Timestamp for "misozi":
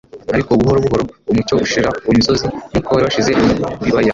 2.17-2.45